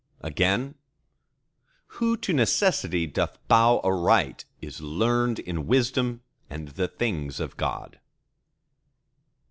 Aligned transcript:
Again: 0.21 0.73
Who 1.85 2.17
to 2.17 2.33
Necessity 2.33 3.05
doth 3.05 3.37
bow 3.47 3.79
aright, 3.83 4.45
Is 4.59 4.81
learn'd 4.81 5.37
in 5.37 5.67
wisdom 5.67 6.23
and 6.49 6.69
the 6.69 6.87
things 6.87 7.39
of 7.39 7.55
God. 7.55 7.99